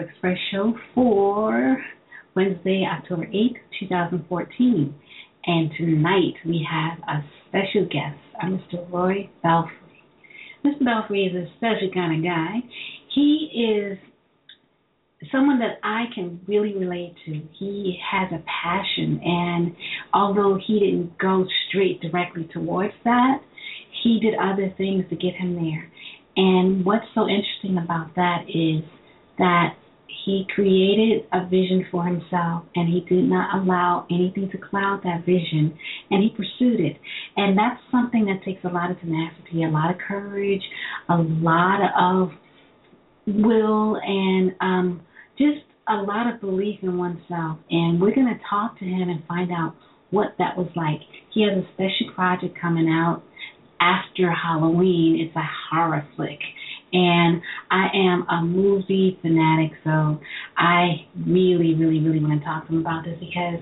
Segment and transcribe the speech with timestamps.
[0.00, 1.78] Express show for
[2.34, 4.94] Wednesday, October 8th, 2014.
[5.46, 8.90] And tonight we have a special guest, uh, Mr.
[8.90, 9.70] Roy Belfrey.
[10.64, 10.84] Mr.
[10.84, 12.56] Belfrey is a special kind of guy.
[13.14, 13.98] He is
[15.30, 17.40] someone that I can really relate to.
[17.58, 19.76] He has a passion, and
[20.12, 23.40] although he didn't go straight directly towards that,
[24.02, 25.90] he did other things to get him there.
[26.36, 28.82] And what's so interesting about that is
[29.38, 29.76] that
[30.24, 35.24] he created a vision for himself and he did not allow anything to cloud that
[35.26, 35.76] vision
[36.10, 36.96] and he pursued it.
[37.36, 40.62] And that's something that takes a lot of tenacity, a lot of courage,
[41.08, 42.30] a lot of
[43.26, 45.00] will and um
[45.38, 47.58] just a lot of belief in oneself.
[47.70, 49.74] And we're going to talk to him and find out
[50.10, 51.00] what that was like.
[51.32, 53.22] He has a special project coming out
[53.80, 55.26] after Halloween.
[55.26, 56.38] It's a horror flick.
[56.94, 57.42] And
[57.72, 60.20] I am a movie fanatic, so
[60.56, 63.58] I really, really, really want to talk to him about this because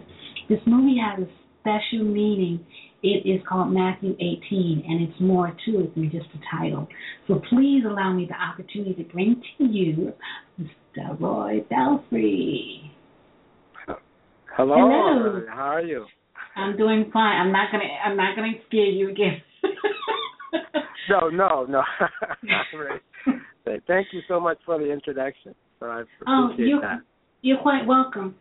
[0.51, 2.65] this movie has a special meaning.
[3.03, 6.87] It is called Matthew 18, and it's more to it than just a title.
[7.27, 10.13] So please allow me the opportunity to bring to you
[10.61, 11.19] Mr.
[11.19, 12.93] Roy Belfrey.
[14.55, 14.77] Hello.
[14.77, 15.47] Hello.
[15.49, 16.05] How are you?
[16.55, 17.41] I'm doing fine.
[17.41, 17.85] I'm not gonna.
[18.05, 19.41] I'm not gonna scare you again.
[21.09, 21.83] No, no, no.
[23.87, 25.55] Thank you so much for the introduction.
[25.81, 27.01] So I Oh, appreciate you're that.
[27.43, 28.37] you're quite welcome.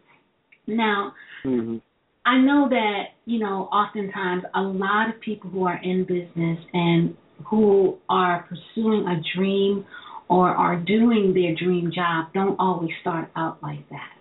[0.67, 1.13] Now,
[1.43, 1.77] hmm
[2.23, 7.15] I know that you know oftentimes a lot of people who are in business and
[7.47, 9.85] who are pursuing a dream
[10.29, 14.11] or are doing their dream job don't always start out like that.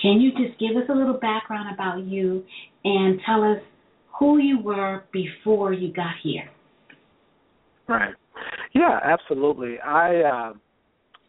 [0.00, 2.42] Can you just give us a little background about you
[2.84, 3.58] and tell us
[4.18, 6.48] who you were before you got here?
[7.90, 8.14] Right.
[8.72, 9.80] Yeah, absolutely.
[9.80, 10.52] I, uh,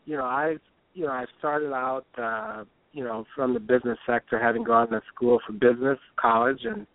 [0.05, 0.57] you know, I,
[0.94, 5.01] you know, I started out, uh, you know, from the business sector, having gone to
[5.13, 6.85] school for business, college, and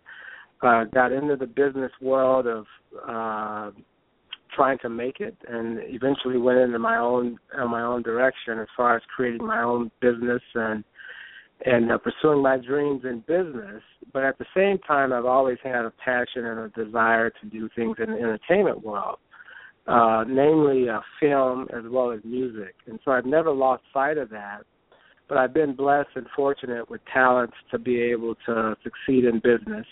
[0.61, 2.65] uh, got into the business world of
[3.07, 3.71] uh,
[4.55, 8.67] trying to make it, and eventually went into my own uh, my own direction as
[8.75, 10.83] far as creating my own business and
[11.65, 13.81] and uh, pursuing my dreams in business.
[14.13, 17.67] But at the same time, I've always had a passion and a desire to do
[17.75, 19.17] things in the entertainment world
[19.87, 22.75] uh, namely uh, film as well as music.
[22.87, 24.61] And so I've never lost sight of that.
[25.29, 29.85] But I've been blessed and fortunate with talents to be able to succeed in business.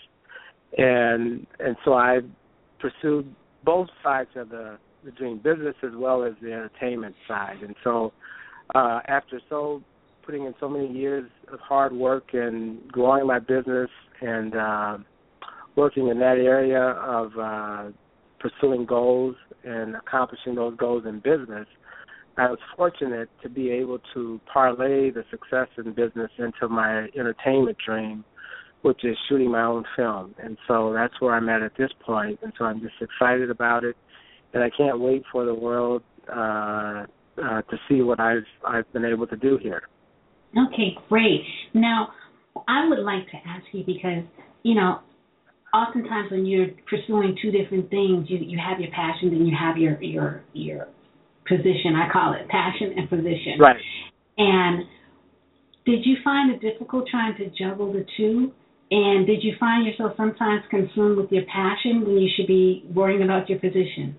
[0.78, 2.24] And and so I've
[2.78, 7.58] pursued both sides of the, the dream, business as well as the entertainment side.
[7.62, 8.12] And so
[8.74, 9.82] uh, after so
[10.24, 13.90] putting in so many years of hard work and growing my business
[14.20, 14.98] and uh,
[15.76, 17.90] working in that area of uh,
[18.40, 21.66] pursuing goals and accomplishing those goals in business,
[22.38, 27.78] I was fortunate to be able to parlay the success in business into my entertainment
[27.84, 28.24] dream,
[28.82, 30.34] which is shooting my own film.
[30.42, 32.38] And so that's where I'm at at this point.
[32.42, 33.96] And so I'm just excited about it,
[34.52, 37.04] and I can't wait for the world uh,
[37.42, 39.82] uh, to see what I've I've been able to do here.
[40.56, 41.42] Okay, great.
[41.74, 42.08] Now,
[42.68, 44.24] I would like to ask you because,
[44.62, 45.00] you know,
[45.76, 49.76] oftentimes when you're pursuing two different things, you you have your passion and you have
[49.76, 50.88] your your your
[51.46, 51.94] position.
[51.94, 53.60] I call it passion and position.
[53.60, 53.76] Right.
[54.38, 54.84] And
[55.84, 58.52] did you find it difficult trying to juggle the two?
[58.90, 63.22] And did you find yourself sometimes consumed with your passion when you should be worrying
[63.22, 64.16] about your position?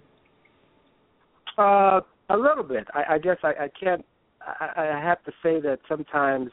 [1.57, 2.86] Uh, a little bit.
[2.94, 4.06] I, I guess I, I can't.
[4.42, 6.51] I, I have to say that sometimes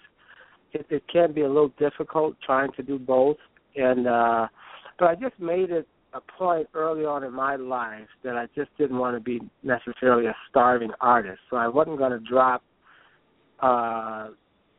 [0.73, 3.37] it, it can be a little difficult trying to do both.
[3.77, 4.47] And uh,
[4.99, 8.71] but I just made it a point early on in my life that I just
[8.79, 11.41] didn't want to be necessarily a starving artist.
[11.51, 12.63] So I wasn't going to drop
[13.61, 14.29] uh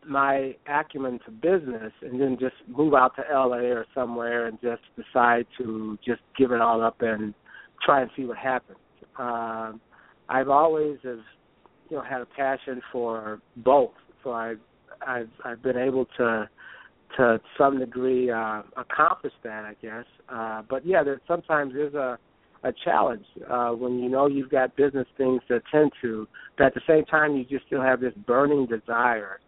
[0.07, 4.81] my acumen to business and then just move out to LA or somewhere and just
[4.95, 7.33] decide to just give it all up and
[7.83, 8.77] try and see what happens.
[9.17, 9.81] Um
[10.29, 11.19] I've always have
[11.89, 13.93] you know had a passion for both.
[14.23, 14.59] So I've
[15.05, 16.49] I've I've been able to
[17.17, 20.05] to some degree uh, accomplish that, I guess.
[20.29, 22.17] Uh, but yeah, there sometimes is a
[22.65, 26.27] a challenge uh, when you know you've got business things to attend to,
[26.57, 29.39] but at the same time you just still have this burning desire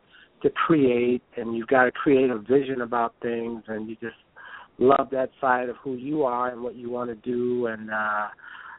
[0.44, 4.16] to create, and you've got to create a vision about things, and you just
[4.78, 8.28] love that side of who you are and what you want to do, and uh,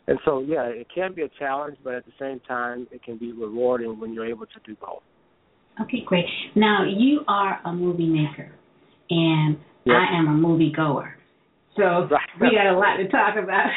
[0.07, 3.19] and so yeah, it can be a challenge, but at the same time it can
[3.19, 5.03] be rewarding when you're able to do both.
[5.81, 6.25] Okay, great.
[6.55, 8.53] Now you are a movie maker,
[9.11, 9.97] and Yep.
[9.97, 11.15] I am a movie goer.
[11.77, 12.21] So Right.
[12.41, 13.71] we got a lot to talk about.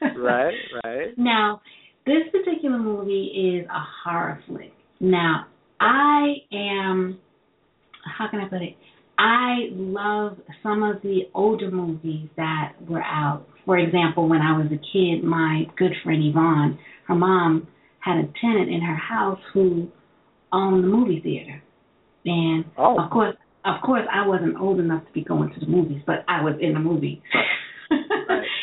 [0.16, 0.54] right,
[0.84, 1.18] right.
[1.18, 1.60] Now,
[2.06, 4.72] this particular movie is a horror flick.
[5.00, 5.46] Now,
[5.80, 7.18] I am
[8.18, 8.76] how can I put it?
[9.18, 13.46] I love some of the older movies that were out.
[13.64, 17.66] For example, when I was a kid, my good friend Yvonne, her mom
[18.00, 19.88] had a tenant in her house who
[20.52, 21.62] owned the movie theater.
[22.26, 22.98] And Oh.
[22.98, 26.24] of course of course I wasn't old enough to be going to the movies, but
[26.28, 27.22] I was in the movie.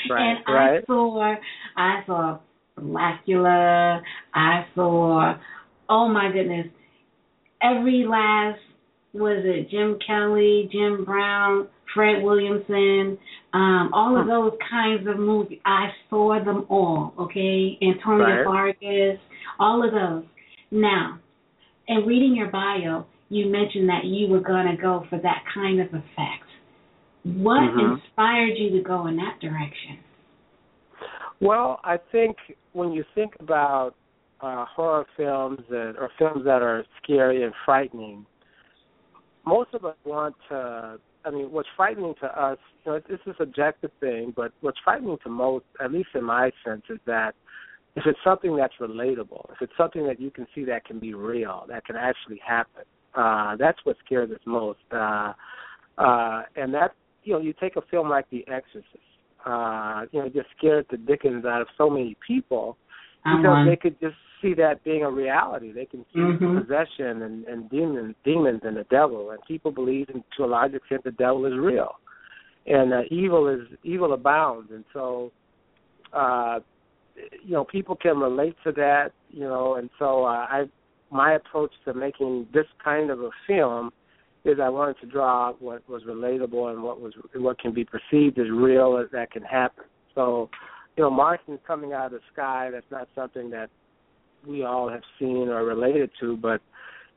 [0.09, 1.35] Right, right, and I saw
[1.77, 2.39] I saw
[2.79, 4.01] Blacula,
[4.33, 5.35] I saw
[5.89, 6.67] oh my goodness,
[7.61, 8.59] every last
[9.13, 13.17] was it Jim Kelly, Jim Brown, Fred Williamson,
[13.53, 14.29] um, all of Hmm.
[14.29, 15.59] those kinds of movies.
[15.65, 17.77] I saw them all, okay?
[17.81, 18.45] Antonio Right.
[18.45, 19.19] Fargas,
[19.59, 20.23] all of those.
[20.71, 21.19] Now,
[21.87, 25.79] in reading your bio, you mentioned that you were going to go for that kind
[25.79, 26.43] of effect.
[27.23, 27.93] What Mhm.
[27.93, 29.99] inspired you to go in that direction?
[31.39, 32.37] Well, I think
[32.73, 33.95] when you think about
[34.41, 38.25] uh, horror films that, or films that are scary and frightening,
[39.45, 40.99] most of us want to.
[41.23, 45.19] I mean, what's frightening to us, you know, it's a subjective thing, but what's frightening
[45.19, 47.35] to most, at least in my sense, is that
[47.95, 51.13] if it's something that's relatable, if it's something that you can see that can be
[51.13, 52.83] real, that can actually happen,
[53.15, 54.79] uh, that's what scares us most.
[54.91, 55.33] Uh,
[55.97, 56.93] uh, and that,
[57.23, 58.87] you know, you take a film like The Exorcist,
[59.45, 62.77] uh, you know, just scared the dickens out of so many people
[63.23, 63.65] because one.
[63.65, 65.71] they could just see that being a reality.
[65.71, 66.61] They can see Mhm.
[66.61, 70.73] possession and, and demons, demons and the devil, and people believe, in, to a large
[70.73, 71.99] extent, the devil is real,
[72.65, 75.31] and uh, evil is evil abounds, and so,
[76.13, 76.59] uh,
[77.43, 80.65] you know, people can relate to that, you know, and so uh, I,
[81.11, 83.91] my approach to making this kind of a film
[84.43, 88.39] is I wanted to draw what was relatable and what was what can be perceived
[88.39, 89.83] as real as that can happen.
[90.15, 90.49] So,
[90.97, 93.69] you know, Martians coming out of the sky, that's not something that
[94.47, 96.61] we all have seen or related to, but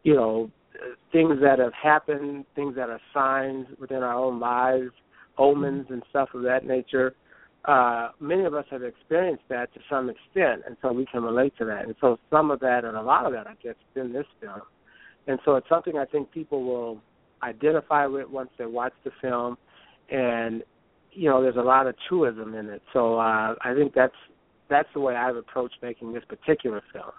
[0.03, 0.51] you know,
[1.13, 4.91] things that have happened, things that are signs within our own lives,
[5.39, 7.15] omens and stuff of that nature.
[7.65, 11.55] Uh, many of us have experienced that to some extent, and so we can relate
[11.59, 11.85] to that.
[11.85, 14.27] And so some of that, and a lot of that, I guess, is in this
[14.41, 14.61] film.
[15.27, 17.01] And so it's something I think people will
[17.43, 19.57] identify with once they watch the film,
[20.11, 20.63] and
[21.13, 22.83] you know, there's a lot of truism in it.
[22.93, 24.15] So uh, I think that's
[24.69, 27.13] that's the way I've approached making this particular film.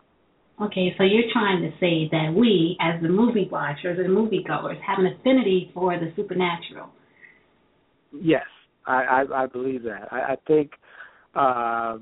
[0.62, 5.00] Okay, so you're trying to say that we, as the movie watchers and moviegoers, have
[5.00, 6.90] an affinity for the supernatural.
[8.14, 8.46] Yes,
[8.88, 10.08] I, I, I believe that.
[10.12, 10.72] I, I think,
[11.36, 11.98] uh,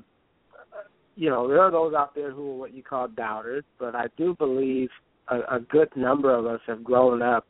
[1.16, 4.06] you know, there are those out there who are what you call doubters, but I
[4.16, 4.88] do believe
[5.28, 7.46] a, a good number of us have grown up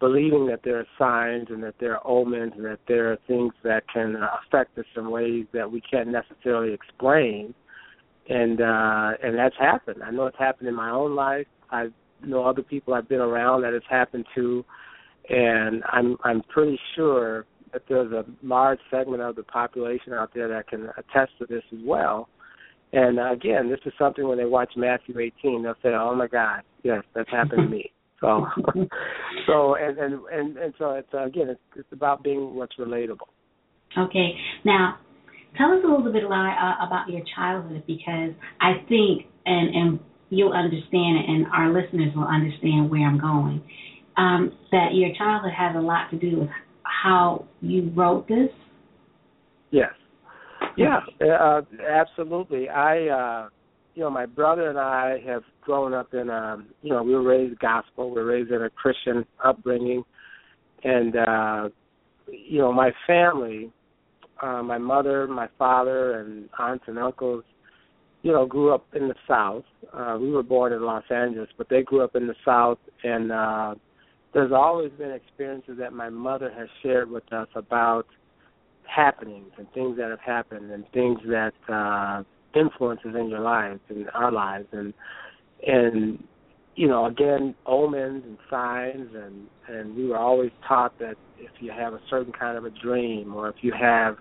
[0.00, 3.52] believing that there are signs and that there are omens and that there are things
[3.62, 4.16] that can
[4.46, 7.54] affect us in ways that we can't necessarily explain.
[8.28, 10.02] And uh and that's happened.
[10.02, 11.46] I know it's happened in my own life.
[11.70, 11.88] I
[12.24, 14.64] know other people I've been around that it's happened to
[15.28, 20.48] and I'm I'm pretty sure that there's a large segment of the population out there
[20.48, 22.28] that can attest to this as well.
[22.92, 26.26] And uh, again, this is something when they watch Matthew 18, they'll say, "Oh my
[26.26, 28.46] God, yes, that's happened to me." So,
[29.46, 33.28] so and and and, and so it's uh, again, it's, it's about being what's relatable.
[33.96, 34.32] Okay,
[34.64, 34.98] now
[35.56, 40.00] tell us a little bit uh, about your childhood because I think, and and
[40.30, 43.62] you'll understand it, and our listeners will understand where I'm going.
[44.16, 46.50] Um, that your childhood has a lot to do with
[47.02, 48.50] how you wrote this.
[49.70, 49.90] Yes.
[50.76, 52.68] Yeah, uh, absolutely.
[52.68, 53.48] I, uh,
[53.94, 57.22] you know, my brother and I have grown up in, um, you know, we were
[57.22, 58.10] raised gospel.
[58.10, 60.04] We were raised in a Christian upbringing,
[60.84, 61.68] and uh,
[62.28, 63.70] you know, my family,
[64.42, 67.44] uh, my mother, my father, and aunts and uncles,
[68.22, 69.64] you know, grew up in the South.
[69.92, 73.32] Uh, we were born in Los Angeles, but they grew up in the South, and
[73.32, 73.74] uh,
[74.32, 78.06] there's always been experiences that my mother has shared with us about
[78.84, 82.22] happenings and things that have happened and things that uh
[82.54, 84.66] influences in your lives and our lives.
[84.72, 84.92] And
[85.66, 86.22] and
[86.76, 91.70] you know, again, omens and signs, and and we were always taught that if you
[91.70, 94.16] have a certain kind of a dream, or if you have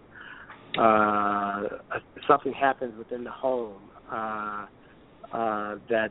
[0.77, 1.63] uh,
[2.27, 4.65] something happens within the home uh,
[5.33, 6.09] uh, that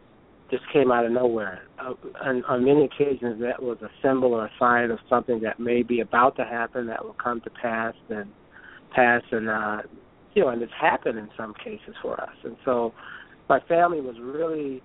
[0.51, 1.63] just came out of nowhere.
[1.79, 5.61] Uh, on, on many occasions, that was a symbol or a sign of something that
[5.61, 8.31] may be about to happen that will come to pass and
[8.95, 9.79] pass, and uh,
[10.35, 12.35] you know, and it's happened in some cases for us.
[12.45, 12.93] And so,
[13.49, 14.83] my family was really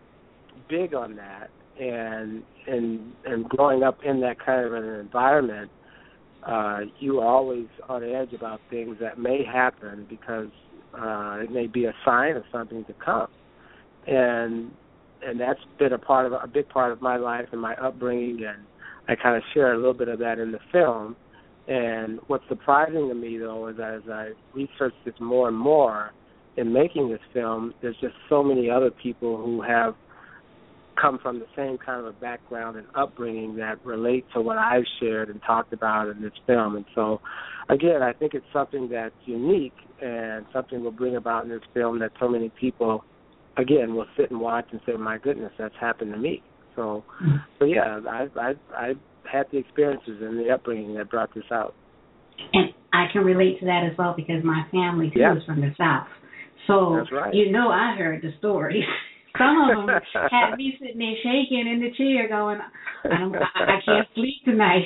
[0.69, 5.71] big on that, and and and growing up in that kind of an environment,
[6.45, 10.49] uh, you are always on edge about things that may happen because
[10.93, 13.27] uh, it may be a sign of something to come,
[14.07, 14.71] and
[15.25, 18.43] and that's been a part of a big part of my life and my upbringing,
[18.45, 18.63] and
[19.07, 21.15] I kind of share a little bit of that in the film.
[21.67, 26.11] And what's surprising to me though is as I researched this more and more
[26.57, 29.95] in making this film, there's just so many other people who have
[31.01, 34.83] come from the same kind of a background and upbringing that relate to what I've
[34.99, 36.75] shared and talked about in this film.
[36.75, 37.19] And so,
[37.69, 41.99] again, I think it's something that's unique and something will bring about in this film
[41.99, 43.03] that so many people,
[43.57, 46.41] again, will sit and watch and say, "My goodness, that's happened to me."
[46.75, 47.37] So, mm-hmm.
[47.59, 48.93] so yeah, I I I
[49.31, 51.73] had the experiences and the upbringing that brought this out.
[52.53, 55.37] And I can relate to that as well because my family too yeah.
[55.37, 56.07] is from the south.
[56.67, 57.33] So right.
[57.33, 58.83] you know I heard the stories.
[59.37, 59.87] Some of them
[60.31, 62.59] had me sitting there shaking in the chair, going,
[63.11, 64.85] "I'm, I, I can't sleep tonight."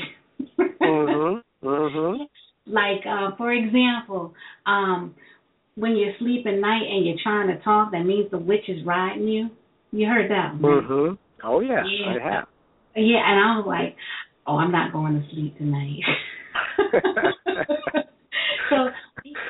[0.81, 1.41] mhm.
[1.63, 2.17] Mhm.
[2.69, 4.33] Like, uh, for example,
[4.65, 5.15] um,
[5.77, 8.83] when you're sleeping at night and you're trying to talk, that means the witch is
[8.85, 9.49] riding you.
[9.91, 10.57] You heard that?
[10.59, 10.83] Right?
[10.83, 11.17] Mhm.
[11.43, 12.47] Oh yeah, yeah, I have.
[12.95, 13.95] Yeah, and I was like,
[14.47, 16.01] "Oh, I'm not going to sleep tonight."
[18.69, 18.89] so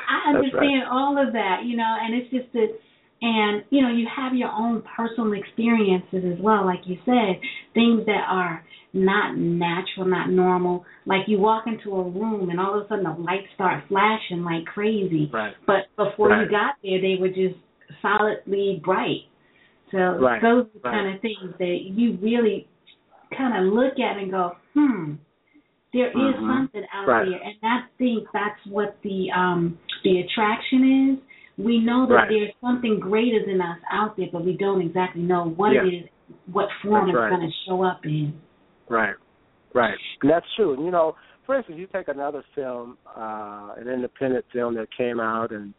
[0.09, 0.91] I understand right.
[0.91, 2.77] all of that, you know, and it's just that
[3.21, 7.39] and you know you have your own personal experiences as well like you said
[7.73, 12.79] things that are not natural not normal like you walk into a room and all
[12.79, 15.53] of a sudden the lights start flashing like crazy right.
[15.65, 16.43] but before right.
[16.43, 17.59] you got there they were just
[18.01, 19.25] solidly bright
[19.91, 20.41] so right.
[20.41, 22.67] those are the kind of things that you really
[23.35, 25.13] kind of look at and go hmm
[25.93, 26.49] there is mm-hmm.
[26.49, 31.26] something out there and i think that's what the um the attraction is
[31.57, 32.29] we know that right.
[32.29, 35.81] there's something greater than us out there, but we don't exactly know what yeah.
[35.83, 36.09] it is,
[36.51, 37.29] what form that's it's right.
[37.29, 38.39] going to show up in.
[38.87, 39.15] Right,
[39.73, 39.95] right.
[40.21, 40.73] And that's true.
[40.73, 45.19] And you know, for instance, you take another film, uh, an independent film that came
[45.19, 45.73] out and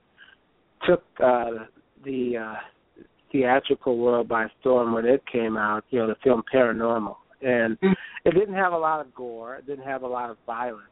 [0.89, 1.67] took uh,
[2.05, 5.85] the uh, theatrical world by storm when it came out.
[5.91, 7.93] You know, the film Paranormal, and mm-hmm.
[8.25, 9.57] it didn't have a lot of gore.
[9.57, 10.83] It didn't have a lot of violence,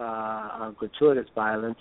[0.00, 1.78] uh, gratuitous violence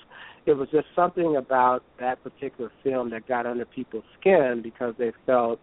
[0.49, 5.11] it was just something about that particular film that got under people's skin because they
[5.25, 5.59] felt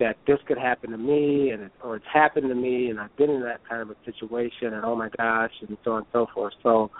[0.00, 3.16] that this could happen to me and it, or it's happened to me and I've
[3.16, 6.06] been in that kind of a situation and oh my gosh and so on and
[6.12, 6.54] so forth.
[6.62, 6.90] So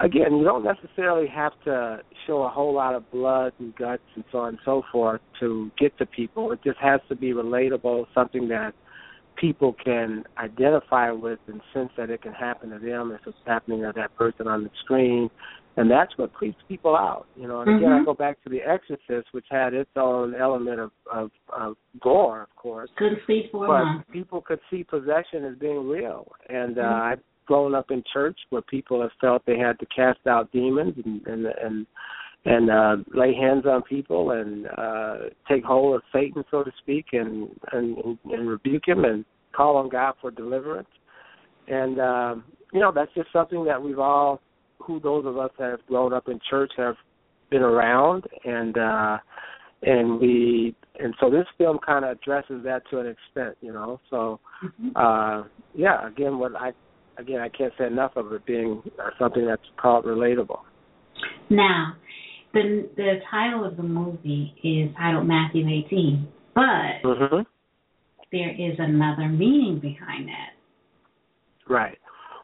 [0.00, 4.24] again, you don't necessarily have to show a whole lot of blood and guts and
[4.30, 6.52] so on and so forth to get to people.
[6.52, 8.74] It just has to be relatable, something that
[9.40, 13.80] people can identify with and sense that it can happen to them if it's happening
[13.80, 15.30] to that person on the screen
[15.78, 17.60] and that's what creeps people out, you know.
[17.60, 18.02] And again, mm-hmm.
[18.02, 22.42] I go back to The Exorcist, which had its own element of of, of gore,
[22.42, 22.90] of course.
[22.98, 24.06] Couldn't sleep for but month.
[24.12, 27.02] people could see possession as being real, and uh, mm-hmm.
[27.12, 30.94] I've grown up in church where people have felt they had to cast out demons
[31.04, 31.86] and and and
[32.44, 35.16] and uh lay hands on people and uh
[35.48, 39.88] take hold of Satan so to speak and and and rebuke him and call on
[39.88, 40.88] God for deliverance.
[41.66, 44.40] And um you know that's just something that we've all
[44.78, 46.94] who those of us that have grown up in church have
[47.50, 48.24] been around.
[48.44, 49.18] And uh
[49.82, 54.00] and we and so this film kind of addresses that to an extent you know.
[54.10, 54.90] So mm-hmm.
[54.94, 56.72] uh yeah again what i
[57.18, 60.60] again i can't say enough of it being uh, something that's called relatable.
[61.50, 61.94] Now
[62.52, 66.62] the the title of the movie is titled matthew 18 but
[67.04, 67.42] mm-hmm.
[68.32, 70.52] there is another meaning behind that
[71.68, 71.98] right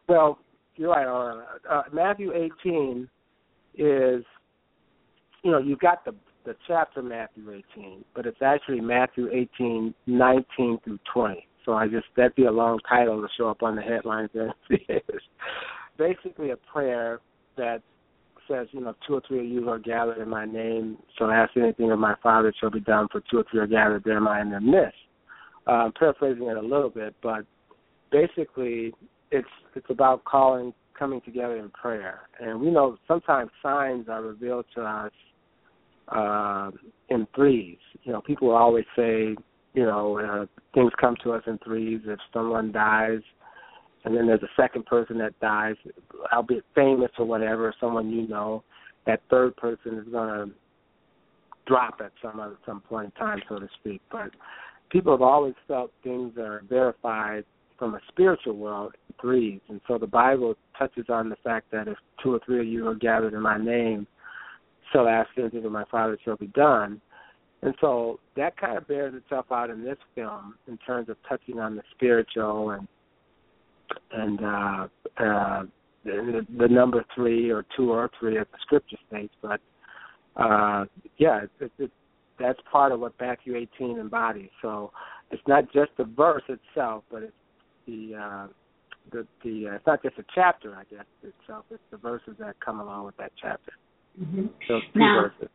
[0.07, 0.39] well
[0.77, 1.43] you're right, on.
[1.69, 3.09] Uh, Matthew 18
[3.75, 4.23] is,
[5.43, 6.13] you know, you've got the
[6.45, 11.47] the chapter Matthew 18, but it's actually Matthew 18, 19 through 20.
[11.65, 14.29] So I just that'd be a long title to show up on the headlines.
[14.31, 14.53] There,
[15.97, 17.19] basically a prayer
[17.57, 17.81] that
[18.47, 20.97] says, you know, two or three of you are gathered in my name.
[21.17, 23.07] So ask anything of my Father shall be done.
[23.11, 24.95] For two or three are gathered, there am I in their midst.
[25.67, 27.45] Uh, paraphrasing it a little bit, but
[28.11, 28.93] basically
[29.31, 32.21] it's it's about calling coming together in prayer.
[32.39, 35.11] And we know sometimes signs are revealed to us
[36.09, 36.71] uh,
[37.09, 37.77] in threes.
[38.03, 39.35] You know, people always say,
[39.73, 42.01] you know, uh, things come to us in threes.
[42.05, 43.21] If someone dies,
[44.05, 45.75] and then there's a second person that dies,
[46.31, 48.63] albeit famous or whatever, someone you know,
[49.07, 50.53] that third person is going to
[51.65, 54.01] drop at some at some point in time, so to speak.
[54.11, 54.29] But
[54.91, 57.45] people have always felt things are verified
[57.79, 61.97] from a spiritual world threes, and so the Bible touches on the fact that if
[62.23, 64.05] two or three of you are gathered in my name,
[64.93, 67.01] shall ask anything of my Father shall be done.
[67.63, 71.59] And so that kind of bears itself out in this film in terms of touching
[71.59, 72.87] on the spiritual and
[74.11, 74.87] and uh,
[75.17, 75.63] uh,
[76.03, 79.33] the, the number three or two or three as the scripture states.
[79.41, 79.59] But
[80.35, 80.85] uh,
[81.17, 81.91] yeah, it, it, it,
[82.39, 84.49] that's part of what Matthew 18 embodies.
[84.61, 84.91] So
[85.31, 87.33] it's not just the verse itself, but it's
[87.87, 88.47] the uh,
[89.11, 91.65] the the uh, it's not just a chapter, I guess itself.
[91.71, 93.71] It's the verses that come along with that chapter.
[94.21, 94.47] Mm-hmm.
[94.67, 95.49] So now, verses.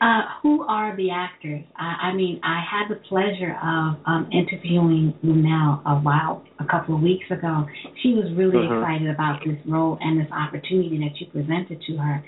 [0.00, 1.62] Uh, who are the actors?
[1.76, 6.96] I, I mean, I had the pleasure of um, interviewing Luenell a while, a couple
[6.96, 7.66] of weeks ago.
[8.02, 8.82] She was really Mhm.
[8.82, 12.24] excited about this role and this opportunity that you presented to her.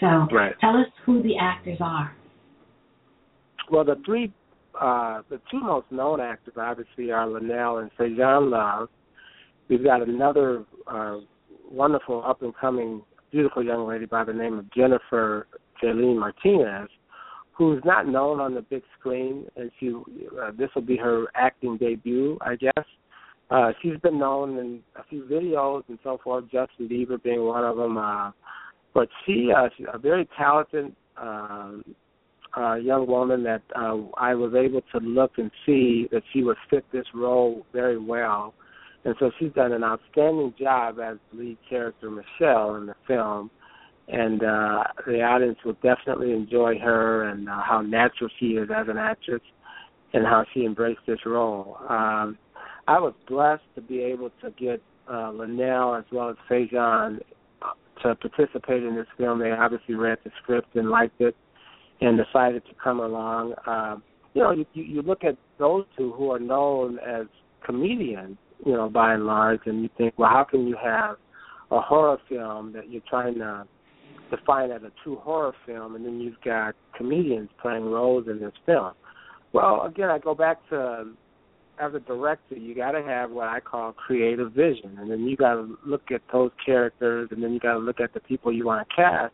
[0.00, 0.58] So, Right.
[0.60, 2.12] tell us who the actors are.
[3.70, 4.32] Well, the three,
[4.78, 8.88] uh, the two most known actors obviously are Luenell and Faizon Love.
[9.68, 11.18] We've got another uh,
[11.70, 15.46] wonderful up and coming, beautiful young lady by the name of Jennifer
[15.82, 16.88] Jaylene Martinez,
[17.52, 21.76] who's not known on the big screen, and she uh, this will be her acting
[21.76, 22.84] debut, I guess.
[23.50, 27.64] Uh, she's been known in a few videos and so forth, Justin Bieber being one
[27.64, 27.98] of them.
[27.98, 28.30] Uh,
[28.94, 31.84] but she, uh, she's a very talented um,
[32.56, 36.56] uh, young woman that uh, I was able to look and see that she would
[36.70, 38.54] fit this role very well.
[39.04, 43.50] And so she's done an outstanding job as lead character Michelle in the film.
[44.08, 48.88] And uh, the audience will definitely enjoy her and uh, how natural she is as
[48.88, 49.42] an actress
[50.12, 51.78] and how she embraced this role.
[51.88, 52.36] Um,
[52.88, 57.20] I was blessed to be able to get uh, Luenell as well as Faizon
[58.02, 59.38] to participate in this film.
[59.38, 61.36] They obviously read the script and liked it
[62.00, 63.54] and decided to come along.
[63.66, 64.02] Um,
[64.34, 67.26] you know, you, you look at those two who are known as
[67.64, 71.16] comedians, you know, by and large, and you think, well, how can you have
[71.70, 73.66] a horror film that you're trying to
[74.36, 78.52] define as a true horror film, and then you've got comedians playing roles in this
[78.66, 78.92] film?
[79.52, 81.12] Well, again, I go back to
[81.80, 85.36] as a director, you got to have what I call creative vision, and then you
[85.36, 88.52] got to look at those characters, and then you got to look at the people
[88.52, 89.32] you want to cast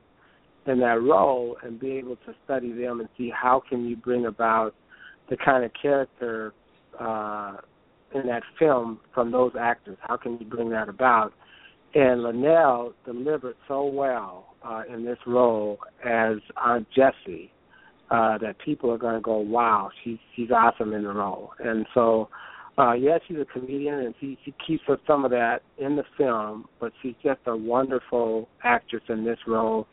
[0.66, 4.26] in that role, and be able to study them and see how can you bring
[4.26, 4.74] about
[5.30, 6.52] the kind of character
[7.00, 7.56] uh,
[8.14, 9.96] in that film from those actors.
[10.00, 11.32] How can you bring that about?
[11.94, 17.52] And Luenell delivered so well uh, in this role as Aunt Jessie
[18.10, 21.50] uh, that people are going to go, wow, she's she's awesome in the role.
[21.58, 22.28] And so,
[22.78, 26.04] uh, yeah, she's a comedian, and she she keeps up some of that in the
[26.16, 29.86] film, but she's just a wonderful actress in this role,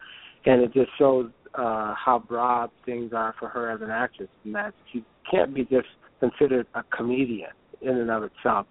[0.45, 4.55] and it just shows uh, how broad things are for her as an actress, and
[4.55, 5.87] that she can't be just
[6.19, 7.49] considered a comedian
[7.81, 8.65] in and of itself.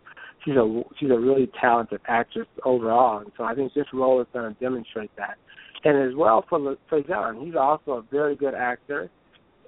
[0.45, 4.27] She's a she's a really talented actress overall, and so I think this role is
[4.33, 5.37] going to demonstrate that.
[5.85, 9.11] And as well for Faizon, he's also a very good actor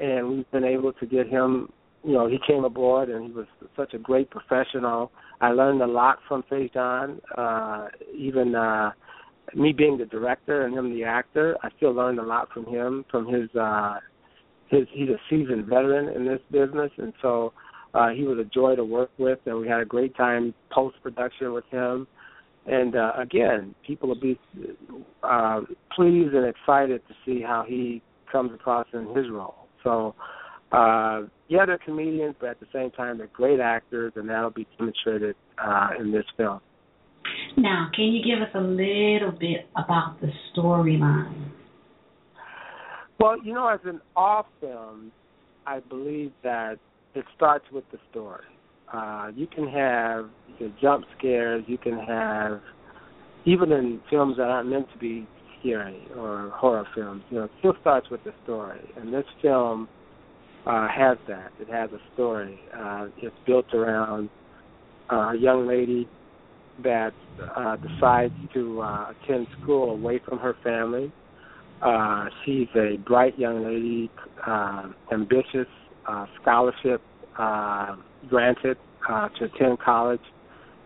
[0.01, 1.71] and we've been able to get him.
[2.05, 5.11] You know, he came aboard, and he was such a great professional.
[5.41, 7.21] I learned a lot from Faizon.
[7.37, 8.93] Uh, even uh,
[9.55, 13.05] me being the director and him the actor, I still learned a lot from him.
[13.11, 13.97] From his, uh,
[14.69, 17.53] his he's a seasoned veteran in this business, and so
[17.95, 20.97] uh, he was a joy to work with, and we had a great time post
[21.03, 22.07] production with him.
[22.67, 24.39] And uh, again, people will be
[25.23, 25.61] uh,
[25.95, 29.69] pleased and excited to see how he comes across in his role.
[29.85, 30.15] So,
[30.73, 34.67] uh, yeah, they're comedians, but at the same time, they're great actors, and that'll be
[34.79, 36.61] demonstrated uh, in this film.
[37.57, 41.51] Now, can you give us a little bit about the storyline?
[43.19, 45.13] Well, you know, as an all film,
[45.67, 46.79] I believe that
[47.15, 48.45] it starts with the story.
[48.93, 51.65] Uh, you can have you can jump scares.
[51.67, 52.61] You can have
[53.45, 55.27] even in films that aren't meant to be
[55.61, 57.23] scary or horror films.
[57.31, 59.89] You know, it still starts with the story, and this film
[60.67, 61.53] uh, has that.
[61.61, 62.59] It has a story.
[62.77, 64.29] Uh, it's built around
[65.11, 66.09] uh, a young lady
[66.83, 67.13] that
[67.57, 71.13] uh, decides to uh, attend school away from her family.
[71.83, 74.11] Uh, she's a bright young lady,
[74.47, 75.67] uh, ambitious,
[76.09, 77.01] uh, scholarship
[77.39, 77.97] uh,
[78.29, 78.77] granted
[79.09, 80.21] uh, to attend college,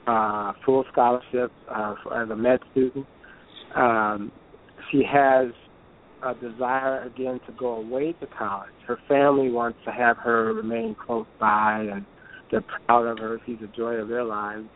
[0.06, 3.06] uh, full scholarship uh, for, as a med student.
[3.74, 4.32] Um,
[4.90, 5.48] she has
[6.22, 8.70] a desire again to go away to college.
[8.86, 12.04] Her family wants to have her remain close by, and
[12.50, 13.40] they're proud of her.
[13.46, 14.66] She's a joy of their lives,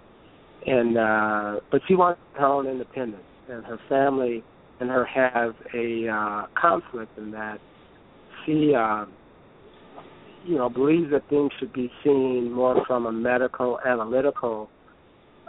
[0.67, 4.43] and uh, but she wants her own independence, and her family
[4.81, 7.59] and her have a uh, conflict in that
[8.45, 9.07] she, uh,
[10.45, 14.69] you know, believes that things should be seen more from a medical, analytical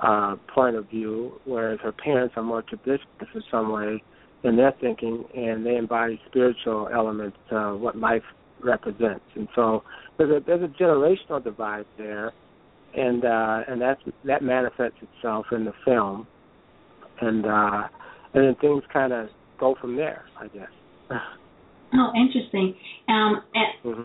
[0.01, 4.03] uh, point of view, whereas her parents are more traditional in some way
[4.43, 8.23] in their thinking, and they embody spiritual elements to what life
[8.63, 9.25] represents.
[9.35, 9.83] And so
[10.17, 12.31] there's a there's a generational divide there,
[12.95, 16.27] and uh, and that that manifests itself in the film,
[17.21, 17.83] and uh,
[18.33, 19.29] and then things kind of
[19.59, 20.69] go from there, I guess.
[21.93, 22.75] Oh, interesting.
[23.07, 23.43] Um,
[23.85, 24.01] mm-hmm.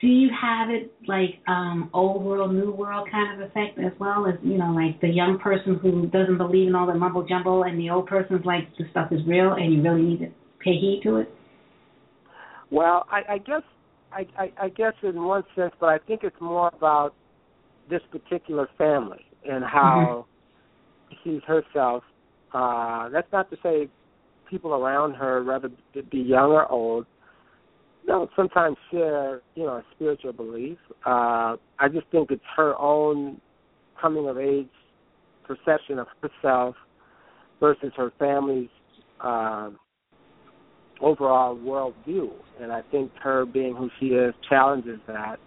[0.00, 4.26] Do you have it like um old world, new world kind of effect as well
[4.26, 7.62] as you know, like the young person who doesn't believe in all the mumbo jumbo,
[7.62, 10.26] and the old person's like the stuff is real, and you really need to
[10.60, 11.32] pay heed to it.
[12.70, 13.62] Well, I, I guess
[14.12, 17.14] I, I, I guess in one sense, but I think it's more about
[17.90, 20.26] this particular family and how
[21.12, 21.14] mm-hmm.
[21.22, 22.02] she's herself.
[22.52, 23.88] Uh, that's not to say
[24.48, 27.06] people around her, whether it be young or old,
[28.06, 30.78] don't sometimes share, you know, a spiritual belief.
[31.06, 33.40] Uh, I just think it's her own
[34.00, 34.68] coming of age
[35.46, 36.74] perception of herself
[37.60, 38.68] versus her family's
[39.20, 39.70] uh,
[41.00, 42.30] overall worldview.
[42.60, 45.38] And I think her being who she is challenges that.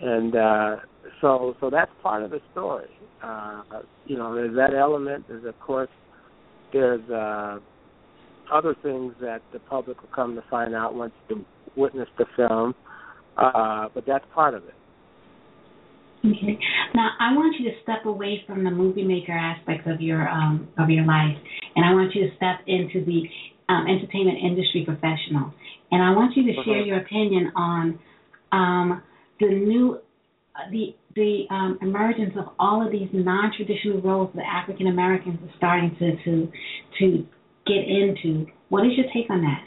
[0.00, 0.76] And uh,
[1.20, 2.88] so, so that's part of the story.
[3.22, 3.62] Uh,
[4.06, 5.24] you know, there's that element.
[5.28, 5.88] There's of course,
[6.72, 7.58] there's uh,
[8.52, 11.36] other things that the public will come to find out once they
[11.76, 12.74] witness the film.
[13.36, 14.74] Uh, but that's part of it.
[16.24, 16.58] Okay.
[16.94, 20.66] Now I want you to step away from the movie maker aspects of your um,
[20.76, 21.36] of your life,
[21.76, 23.22] and I want you to step into the
[23.68, 25.54] um, entertainment industry professional.
[25.92, 27.98] And I want you to share your opinion on
[28.50, 29.02] um,
[29.38, 30.00] the new
[30.56, 35.54] uh, the the um, emergence of all of these non-traditional roles that African Americans are
[35.56, 36.52] starting to to
[36.98, 37.26] to
[37.68, 38.46] get into.
[38.70, 39.64] What is your take on that?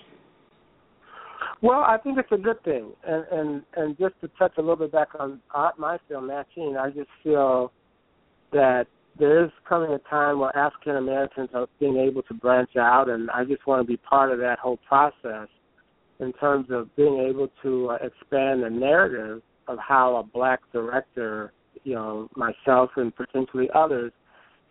[1.61, 4.77] Well, I think it's a good thing, and and and just to touch a little
[4.77, 5.39] bit back on
[5.77, 7.71] my film, Machine, I just feel
[8.51, 8.87] that
[9.19, 13.29] there is coming a time where African Americans are being able to branch out, and
[13.29, 15.47] I just want to be part of that whole process
[16.19, 21.51] in terms of being able to uh, expand the narrative of how a black director,
[21.83, 24.11] you know, myself and potentially others,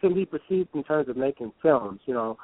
[0.01, 2.01] can be perceived in terms of making films.
[2.07, 2.39] You know,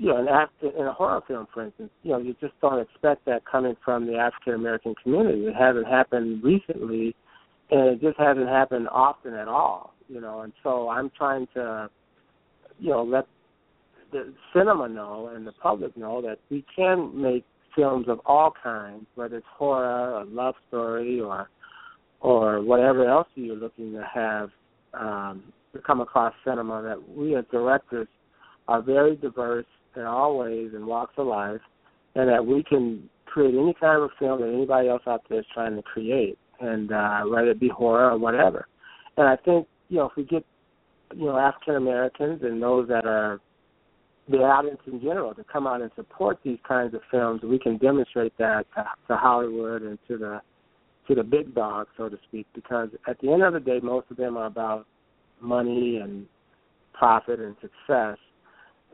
[0.00, 2.80] you know, in, Af- in a horror film, for instance, you know, you just don't
[2.80, 5.42] expect that coming from the African American community.
[5.42, 7.14] It hasn't happened recently,
[7.70, 9.92] and it just hasn't happened often at all.
[10.08, 11.90] You know, and so I'm trying to,
[12.78, 13.26] you know, let
[14.10, 17.44] the cinema know and the public know that we can make
[17.76, 21.50] films of all kinds, whether it's horror or love story or
[22.22, 24.48] or whatever else you're looking to have
[24.94, 25.42] um,
[25.74, 26.80] to come across cinema.
[26.82, 28.08] That we as directors
[28.66, 31.60] are very diverse in all ways and walks of life,
[32.14, 35.46] and that we can create any kind of film that anybody else out there is
[35.52, 38.66] trying to create, and uh, whether it be horror or whatever.
[39.16, 40.44] And I think you know if we get
[41.14, 43.40] you know African Americans and those that are
[44.28, 47.78] the audience in general to come out and support these kinds of films, we can
[47.78, 50.40] demonstrate that to, to Hollywood and to the
[51.08, 52.46] to the big dogs, so to speak.
[52.54, 54.86] Because at the end of the day, most of them are about
[55.40, 56.26] money and
[56.92, 58.18] profit and success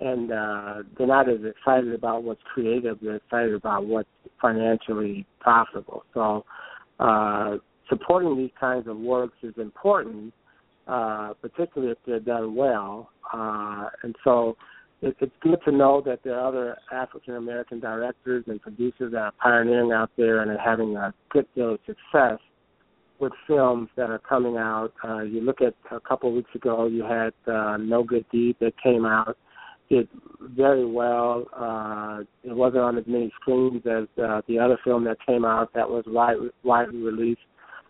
[0.00, 2.98] and uh, they're not as excited about what's creative.
[3.00, 4.08] They're excited about what's
[4.40, 6.04] financially profitable.
[6.12, 6.44] So,
[7.00, 7.56] uh,
[7.88, 10.34] supporting these kinds of works is important,
[10.86, 13.10] uh, particularly if they're done well.
[13.32, 14.56] Uh, and so,
[15.02, 19.18] it, it's good to know that there are other African American directors and producers that
[19.18, 22.38] are pioneering out there and are having a good deal of success
[23.18, 24.92] with films that are coming out.
[25.02, 28.56] Uh, you look at a couple of weeks ago, you had uh, No Good Deed
[28.60, 29.38] that came out
[29.88, 30.08] did
[30.40, 31.44] very well.
[31.56, 35.72] Uh, it wasn't on as many screens as uh, the other film that came out
[35.74, 37.40] that was wide, widely released,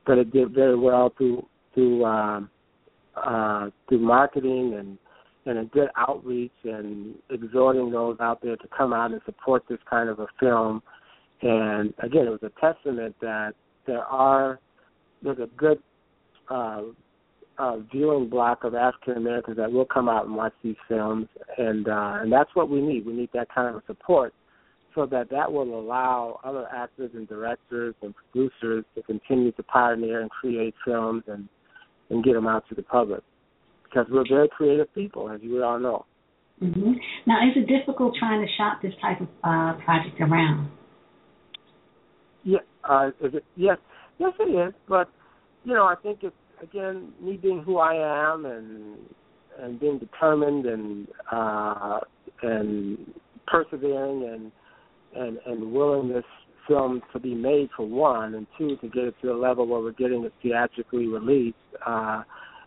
[0.06, 2.50] but it did very well through through um,
[3.16, 4.98] uh, through marketing and
[5.46, 9.78] and a good outreach and exhorting those out there to come out and support this
[9.88, 10.82] kind of a film.
[11.42, 13.52] And again, it was a testament that
[13.86, 14.58] there are
[15.22, 15.78] there's a good
[16.50, 16.82] uh,
[17.58, 21.88] uh, viewing block of African Americans that will come out and watch these films, and
[21.88, 23.06] uh, and that's what we need.
[23.06, 24.34] We need that kind of support,
[24.94, 30.20] so that that will allow other actors and directors and producers to continue to pioneer
[30.20, 31.48] and create films and
[32.10, 33.22] and get them out to the public,
[33.84, 36.04] because we're very creative people, as you all know.
[36.62, 36.92] Mm-hmm.
[37.26, 40.70] Now, is it difficult trying to shop this type of uh, project around?
[42.44, 43.44] Yeah, uh, is it?
[43.56, 43.78] Yes,
[44.18, 44.72] yes, it is.
[44.88, 45.10] But
[45.64, 47.94] you know, I think it's again me being who I
[48.32, 48.98] am and
[49.58, 52.00] and being determined and uh,
[52.42, 53.14] and
[53.46, 54.52] persevering and
[55.14, 56.24] and and willing this
[56.68, 59.80] film to be made for one, and two to get it to a level where
[59.80, 61.56] we're getting it theatrically released.
[61.86, 62.22] Uh,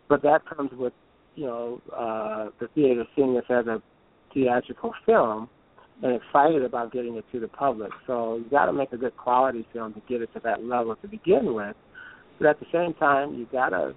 [0.07, 0.93] but that comes with
[1.35, 3.81] you know uh, the theater seeing this as a
[4.33, 5.49] theatrical film
[6.01, 7.91] and excited about getting it to the public.
[8.07, 10.95] So you got to make a good quality film to get it to that level
[10.95, 11.75] to begin with.
[12.39, 13.93] But at the same time, you got to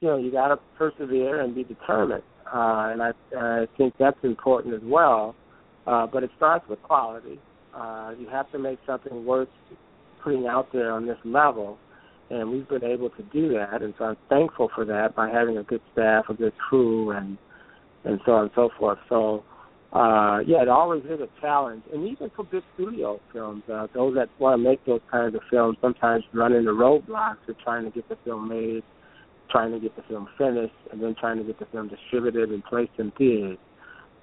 [0.00, 2.22] you know you got to persevere and be determined.
[2.46, 5.34] Uh, and I, I think that's important as well.
[5.86, 7.40] Uh, but it starts with quality.
[7.74, 9.48] Uh, you have to make something worth
[10.22, 11.78] putting out there on this level
[12.30, 15.58] and we've been able to do that, and so I'm thankful for that by having
[15.58, 17.38] a good staff, a good crew, and
[18.04, 18.98] and so on and so forth.
[19.08, 19.44] So,
[19.96, 24.14] uh, yeah, it always is a challenge, and even for big studio films, uh, those
[24.14, 27.90] that want to make those kinds of films sometimes run into roadblocks of trying to
[27.90, 28.82] get the film made,
[29.50, 32.62] trying to get the film finished, and then trying to get the film distributed and
[32.64, 33.56] placed in theaters.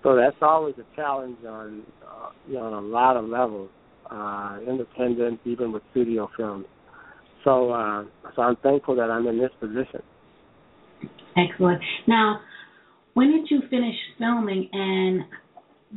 [0.03, 3.69] So that's always a challenge on, uh, you know, on a lot of levels,
[4.11, 6.65] uh, independent, even with studio films.
[7.43, 8.03] So, uh,
[8.35, 10.03] so I'm thankful that I'm in this position.
[11.35, 11.81] Excellent.
[12.07, 12.41] Now,
[13.15, 15.21] when did you finish filming, and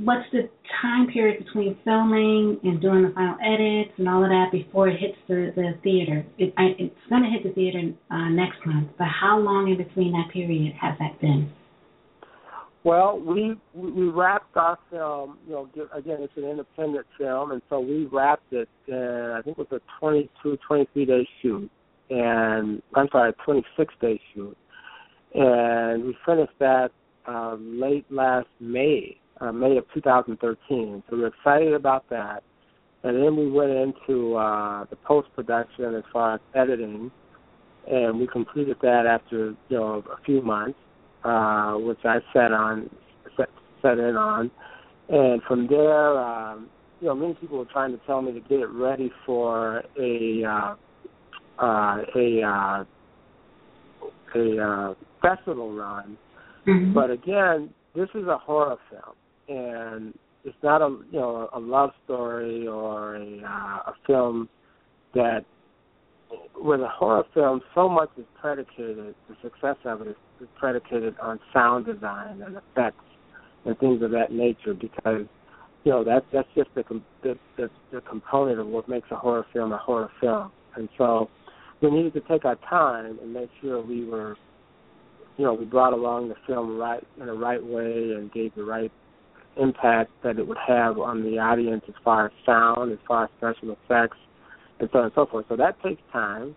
[0.05, 0.49] what's the
[0.83, 5.01] time period between filming and doing the final edits and all of that before it
[5.01, 6.25] hits the the theater?
[6.39, 9.77] It, I, it's going to hit the theater uh, next month, but how long in
[9.77, 11.51] between that period has that been?
[12.85, 15.39] Well, we we wrapped our film.
[15.47, 18.69] You know, again, it's an independent film, and so we wrapped it.
[18.87, 21.71] In, I think it was a 22, 23 day shoot,
[22.11, 24.57] and I'm sorry, 26 day shoot,
[25.35, 26.91] and we finished that
[27.27, 31.03] uh, late last May, uh, May of 2013.
[31.09, 32.42] So we're excited about that,
[33.03, 37.11] and then we went into uh, the post production as far as editing,
[37.90, 40.79] and we completed that after you know a few months
[41.27, 42.88] uh, which I set on
[43.37, 43.49] set,
[43.83, 44.51] set in on,
[45.09, 46.68] and from there, um,
[47.01, 50.44] you know, many people were trying to tell me to get it ready for a
[50.44, 50.75] uh,
[51.62, 52.85] uh, a uh,
[54.35, 56.16] a uh, festival run.
[56.66, 56.94] Mm-hmm.
[56.94, 59.16] But again, this is a horror film,
[59.49, 64.49] and it's not a you know a love story or a uh, a film
[65.15, 65.45] that
[66.57, 69.15] with a horror film, so much is predicated.
[69.29, 73.05] The success of it is, predicated on sound design and effects
[73.65, 75.25] and things of that nature because
[75.85, 76.85] you know that that's just the,
[77.23, 80.51] the the the component of what makes a horror film a horror film.
[80.75, 81.31] And so
[81.81, 84.37] we needed to take our time and make sure we were
[85.37, 88.65] you know, we brought along the film right in the right way and gave the
[88.65, 88.91] right
[89.57, 93.31] impact that it would have on the audience as far as sound, as far as
[93.38, 94.19] special effects,
[94.81, 95.47] and so on and so forth.
[95.49, 96.55] So that takes time.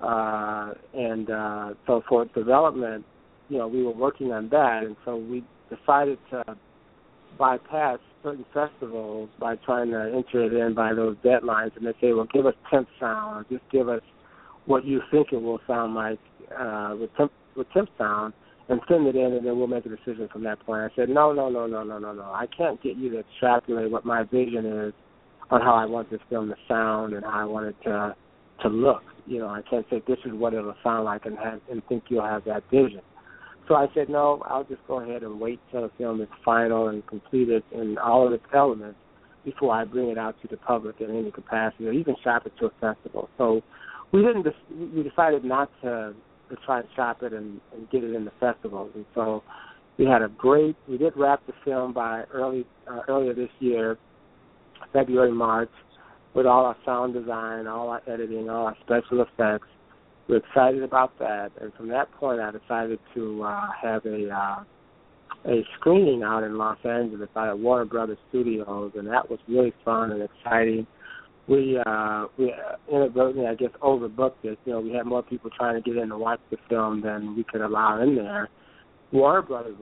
[0.00, 3.04] Uh, and uh, so for development,
[3.48, 6.44] you know, we were working on that, and so we decided to
[7.38, 11.76] bypass certain festivals by trying to enter it in by those deadlines.
[11.76, 14.02] And they say, well, give us temp sound, or just give us
[14.66, 16.18] what you think it will sound like
[16.56, 18.34] uh, with temp with temp sound,
[18.68, 20.82] and send it in, and then we'll make a decision from that point.
[20.82, 22.22] I said, no, no, no, no, no, no, no.
[22.22, 24.92] I can't get you to extrapolate what my vision is
[25.50, 28.14] on how I want this film to sound and how I want it to
[28.62, 29.02] to look.
[29.26, 32.04] You know, I can't say this is what it'll sound like and have and think
[32.08, 33.00] you'll have that vision.
[33.68, 36.88] So I said, no, I'll just go ahead and wait till the film is final
[36.88, 38.98] and completed in all of its elements
[39.44, 42.52] before I bring it out to the public in any capacity or even shop it
[42.60, 43.28] to a festival.
[43.38, 43.62] So
[44.12, 44.46] we didn't.
[44.94, 46.14] We decided not to
[46.50, 48.90] to try to shop it and, and get it in the festivals.
[48.94, 49.42] And so
[49.98, 50.76] we had a great.
[50.88, 53.98] We did wrap the film by early uh, earlier this year
[54.92, 55.70] February, March,
[56.34, 59.66] with all our sound design, all our editing, all our special effects.
[60.28, 64.64] We're excited about that, and from that point, I decided to uh, have a uh,
[65.46, 70.12] a screening out in Los Angeles by Warner Brothers Studios, and that was really fun
[70.12, 70.86] and exciting.
[71.48, 72.52] We uh, we
[72.92, 74.58] inadvertently, I guess, overbooked it.
[74.66, 77.34] You know, we had more people trying to get in to watch the film than
[77.36, 78.50] we could allow in there,
[79.12, 79.76] Warner Brothers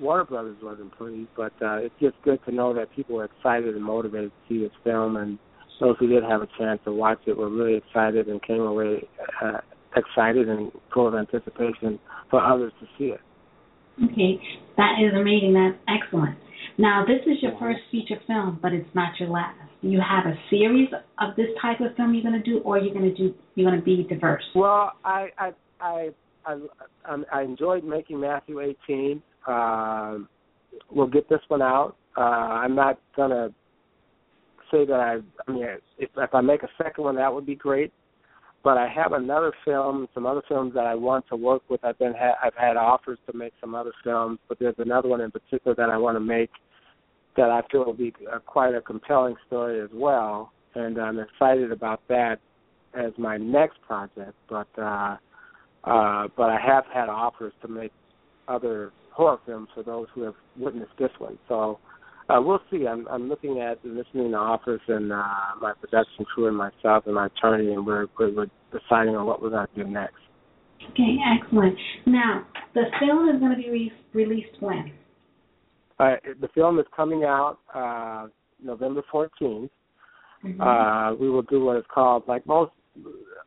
[0.00, 3.76] Warner Brothers wasn't pleased, but uh, it's just good to know that people are excited
[3.76, 5.38] and motivated to see this film, and
[5.80, 9.06] those who did have a chance to watch it were really excited and came away
[9.42, 9.58] uh,
[9.94, 11.98] excited and full of anticipation
[12.30, 13.20] for others to see it.
[14.02, 14.40] Okay,
[14.76, 15.54] that is amazing.
[15.54, 16.38] That's excellent.
[16.78, 19.58] Now, this is your first feature film, but it's not your last.
[19.82, 20.88] You have a series
[21.20, 23.68] of this type of film you're going to do, or you're going to do you're
[23.68, 24.44] going to be diverse.
[24.54, 26.10] Well, I I I
[26.46, 26.58] I,
[27.32, 30.28] I enjoyed making Matthew 18, um,
[30.90, 31.96] we'll get this one out.
[32.16, 33.48] Uh, I'm not gonna
[34.70, 35.18] say that I.
[35.46, 35.64] I mean,
[35.98, 37.92] if if I make a second one, that would be great.
[38.64, 41.84] But I have another film, some other films that I want to work with.
[41.84, 45.20] I've been ha- I've had offers to make some other films, but there's another one
[45.20, 46.50] in particular that I want to make
[47.36, 51.72] that I feel will be a, quite a compelling story as well, and I'm excited
[51.72, 52.36] about that
[52.94, 54.34] as my next project.
[54.48, 55.16] But uh,
[55.84, 57.92] uh, but I have had offers to make
[58.48, 61.38] other horror films for those who have witnessed this one.
[61.48, 61.78] So
[62.28, 62.86] uh, we'll see.
[62.86, 65.24] I'm, I'm looking at listening to offers and uh,
[65.60, 69.42] my production crew and myself and my attorney, and we're, we're, we're deciding on what
[69.42, 70.14] we're going to do next.
[70.90, 71.76] Okay, excellent.
[72.06, 74.92] Now, the film is going to be re- released when?
[75.98, 78.28] Uh, the film is coming out uh,
[78.62, 79.70] November 14th.
[80.44, 80.60] Mm-hmm.
[80.60, 82.72] Uh, we will do what is called, like most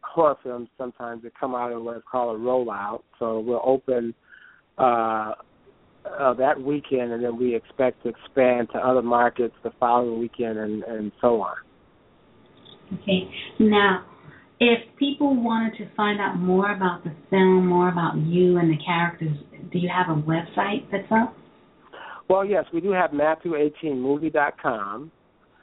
[0.01, 3.01] horror films, sometimes they come out in what is called a rollout.
[3.19, 4.13] So we'll open
[4.77, 5.33] uh,
[6.19, 10.57] uh, that weekend, and then we expect to expand to other markets the following weekend,
[10.57, 11.55] and, and so on.
[12.93, 13.29] Okay.
[13.59, 14.05] Now,
[14.59, 18.81] if people wanted to find out more about the film, more about you and the
[18.83, 19.35] characters,
[19.71, 21.35] do you have a website that's up?
[22.27, 25.11] Well, yes, we do have Matthew18movie.com.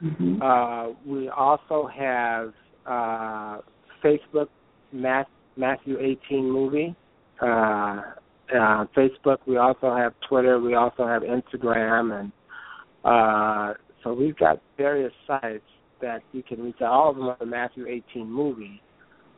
[0.03, 0.41] Mm-hmm.
[0.41, 2.53] Uh, we also have
[2.85, 3.59] uh,
[4.03, 4.47] Facebook,
[4.91, 6.95] Matthew 18 Movie.
[7.41, 8.01] Uh,
[8.53, 9.37] uh, Facebook.
[9.47, 10.59] We also have Twitter.
[10.59, 12.31] We also have Instagram, and
[13.03, 13.73] uh,
[14.03, 15.63] so we've got various sites
[16.01, 16.81] that you can reach.
[16.81, 16.91] out.
[16.91, 18.81] All of them are the Matthew 18 movie.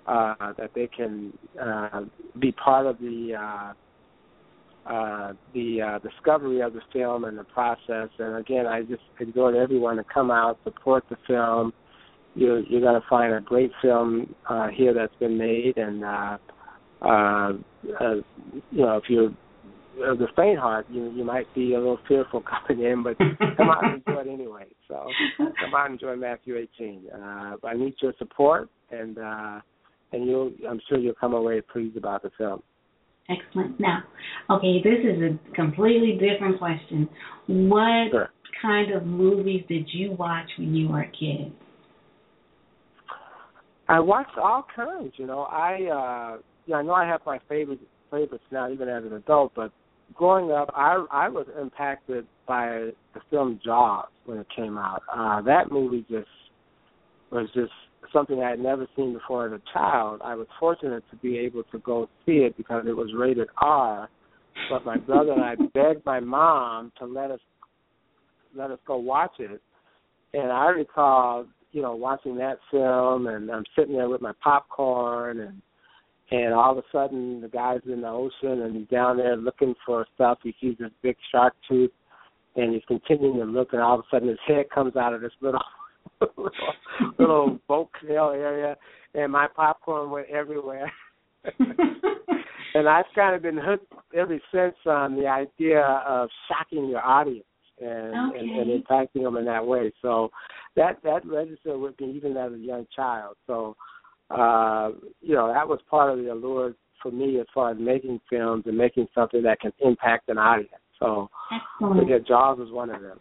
[0.08, 2.02] Uh, that they can uh,
[2.38, 3.34] be part of the
[4.86, 4.94] uh,
[5.26, 8.10] uh, the uh, discovery of the film and the process.
[8.20, 11.74] And again, I just exhort everyone to come out, support the film.
[12.36, 16.38] You're, you're going to find a great film uh, here that's been made, and uh,
[17.02, 18.16] uh, uh,
[18.72, 19.32] you know, if you're
[20.06, 23.70] of the faint heart, you you might be a little fearful coming in, but come
[23.70, 24.66] out and enjoy it anyway.
[24.90, 27.04] So come out and enjoy Matthew 18.
[27.14, 29.62] Uh, I need your support, and uh,
[30.12, 32.62] and you'll I'm sure you'll come away pleased about the film.
[33.30, 33.80] Excellent.
[33.80, 34.04] Now,
[34.50, 37.10] okay, this is a completely different question.
[37.48, 38.30] What sure.
[38.62, 41.52] kind of movies did you watch when you were a kid?
[43.88, 45.14] I watched all kinds.
[45.18, 46.36] You know, I.
[46.36, 49.52] uh yeah, I know I have my favorite favorites now, even as an adult.
[49.56, 49.72] But
[50.14, 55.04] growing up, I I was impacted by the film Jaws when it came out.
[55.14, 56.28] Uh, that movie just
[57.32, 57.72] was just
[58.12, 60.22] something I had never seen before as a child.
[60.24, 64.10] I was fortunate to be able to go see it because it was rated R.
[64.70, 67.40] But my brother and I begged my mom to let us
[68.56, 69.62] let us go watch it.
[70.34, 75.42] And I recall, you know, watching that film and I'm sitting there with my popcorn
[75.42, 75.62] and
[76.32, 79.76] and all of a sudden the guy's in the ocean and he's down there looking
[79.86, 80.40] for stuff.
[80.42, 81.92] He sees this big shark tooth
[82.56, 85.22] and he's continuing to look and all of a sudden his head comes out of
[85.22, 85.60] this little
[86.38, 86.50] little,
[87.20, 88.76] little boat canal area
[89.14, 90.92] and my popcorn went everywhere.
[92.76, 97.46] and I've kind of been hooked ever since on the idea of shocking your audience
[97.80, 98.40] and, okay.
[98.40, 99.92] and, and impacting them in that way.
[100.02, 100.30] So
[100.76, 103.36] that that registered with me even as a young child.
[103.48, 103.76] So
[104.30, 104.90] uh,
[105.22, 108.64] you know, that was part of the allure for me as far as making films
[108.66, 110.72] and making something that can impact an audience.
[111.00, 112.10] So, Excellent.
[112.10, 113.20] yeah, Jaws was one of them.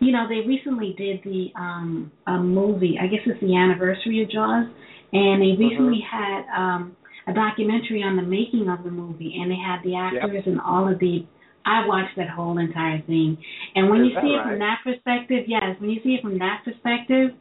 [0.00, 2.98] You know, they recently did the um a movie.
[3.00, 4.66] I guess it's the anniversary of Jaws,
[5.12, 6.16] and they recently mm-hmm.
[6.16, 10.44] had um a documentary on the making of the movie, and they had the actors
[10.44, 10.46] yep.
[10.46, 11.26] and all of the.
[11.66, 13.36] I watched that whole entire thing,
[13.74, 14.46] and when Is you see right?
[14.46, 17.34] it from that perspective, yes, when you see it from that perspective,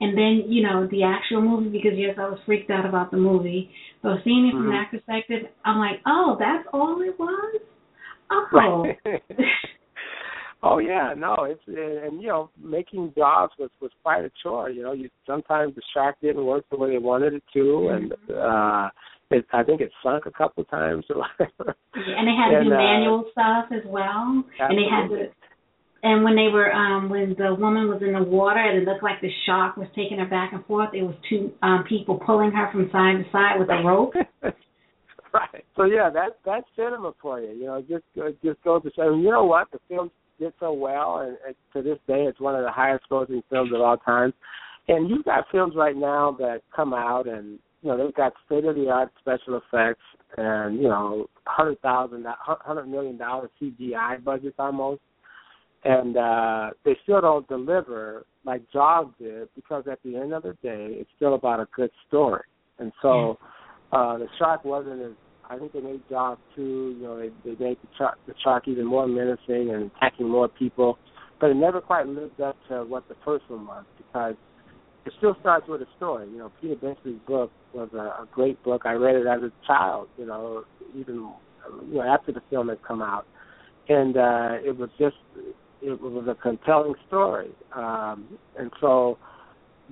[0.00, 3.16] and then you know the actual movie because yes, I was freaked out about the
[3.16, 3.70] movie.
[4.02, 4.76] So seeing it from mm-hmm.
[4.76, 7.60] that perspective, I'm like, oh, that's all it was.
[8.30, 8.46] Oh.
[8.52, 9.22] Right.
[10.64, 14.70] oh yeah, no, it's and you know making Jaws was was quite a chore.
[14.70, 17.94] You know, you sometimes the shark didn't work the way they wanted it to, mm-hmm.
[17.94, 18.88] and uh
[19.30, 21.04] it, I think it sunk a couple of times.
[21.96, 24.66] And they had and, to do uh, manual stuff as well, absolutely.
[24.68, 25.32] and they had to
[26.04, 29.02] and when they were um when the woman was in the water and it looked
[29.02, 32.52] like the shark was taking her back and forth, it was two um people pulling
[32.52, 34.12] her from side to side with a rope.
[35.32, 35.64] right.
[35.76, 37.52] So yeah, that that's cinema for you.
[37.52, 38.04] You know, just
[38.44, 39.14] just goes to show.
[39.16, 39.68] You know what?
[39.72, 43.04] The film did so well, and, and to this day, it's one of the highest
[43.10, 44.32] grossing films of all time.
[44.88, 48.64] And you've got films right now that come out, and you know they've got state
[48.64, 50.04] of the art special effects,
[50.36, 55.00] and you know hundred thousand, hundred million dollar CGI budgets almost
[55.84, 60.56] and uh, they still don't deliver like Jaws did because at the end of the
[60.62, 62.44] day, it's still about a good story.
[62.78, 63.38] And so
[63.92, 65.12] uh, the shark wasn't as
[65.50, 66.96] I think they made Jaws two.
[66.98, 70.48] You know, they they made the shark, the shark even more menacing and attacking more
[70.48, 70.98] people,
[71.40, 74.34] but it never quite lived up to what the first one was because
[75.04, 76.28] it still starts with a story.
[76.30, 78.82] You know, Peter Benchley's book was a, a great book.
[78.84, 80.08] I read it as a child.
[80.16, 80.64] You know,
[80.94, 81.30] even
[81.88, 83.26] you know after the film had come out,
[83.88, 85.16] and uh, it was just
[85.82, 87.50] it was a compelling story.
[87.74, 89.18] Um, and so,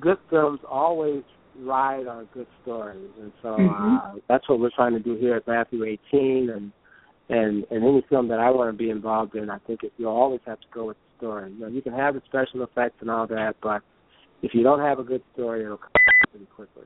[0.00, 1.22] good films always
[1.61, 3.96] ride on good stories, and so Mhm.
[3.96, 6.72] uh, that's what we're trying to do here at Matthew 18, and
[7.28, 10.11] and and any film that I want to be involved in, I think it, you'll
[10.11, 11.53] always have to go with the story.
[11.53, 13.82] You know, you can have the special effects and all that, but
[14.42, 15.90] if you don't have a good story, it'll come
[16.30, 16.84] pretty quickly.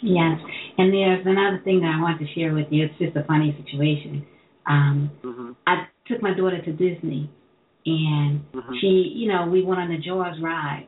[0.00, 0.40] Yes,
[0.78, 2.86] and there's another thing that I want to share with you.
[2.86, 4.24] It's just a funny situation.
[4.66, 7.30] Um, hmm I took my daughter to Disney,
[7.84, 8.80] and Mhm.
[8.80, 10.86] she, you know, we went on the Jaws ride,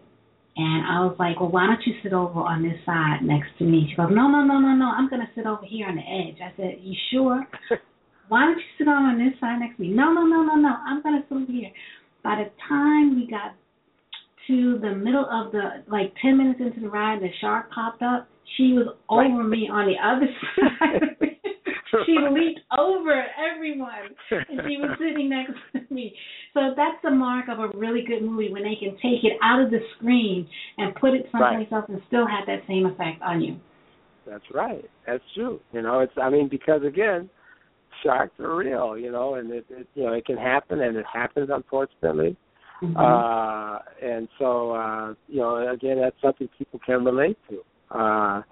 [0.56, 3.64] and I was like, well, why don't you sit over on this side next to
[3.64, 3.86] me?
[3.88, 6.38] She goes, no, no, no, no, no, I'm gonna sit over here on the edge.
[6.42, 7.46] I said, you sure?
[8.28, 9.88] Why don't you sit over on this side next to me?
[9.88, 11.70] No, no, no, no, no, I'm gonna sit over here.
[12.22, 13.54] By the time we got
[14.46, 18.28] to the middle of the like ten minutes into the ride, the shark popped up.
[18.56, 20.28] She was over me on the other
[20.78, 21.29] side.
[22.06, 26.14] She leaped over everyone, and she was sitting next to me.
[26.54, 29.62] So that's the mark of a really good movie when they can take it out
[29.62, 30.48] of the screen
[30.78, 33.56] and put it someplace else and still have that same effect on you.
[34.26, 34.84] That's right.
[35.06, 35.60] That's true.
[35.72, 37.28] You know, it's I mean because again,
[38.02, 38.96] sharks are real.
[38.96, 42.36] You know, and it, it you know it can happen, and it happens unfortunately.
[42.82, 42.96] Mhm.
[42.96, 47.62] Uh, and so uh, you know, again, that's something people can relate to.
[47.96, 48.42] Uh,